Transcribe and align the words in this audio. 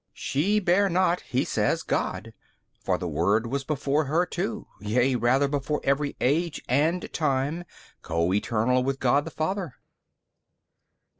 B. 0.01 0.09
She 0.15 0.59
bare 0.59 0.89
not 0.89 1.21
(he 1.21 1.45
says) 1.45 1.83
God: 1.83 2.33
for 2.79 2.97
the 2.97 3.07
Word 3.07 3.45
was 3.45 3.63
before 3.63 4.05
her 4.05 4.25
too, 4.25 4.65
yea 4.79 5.13
rather 5.13 5.47
before 5.47 5.79
every 5.83 6.15
age 6.19 6.59
and 6.67 7.07
time, 7.13 7.65
Co 8.01 8.33
eternal 8.33 8.81
with 8.83 8.99
God 8.99 9.25
the 9.25 9.29
Father. 9.29 9.75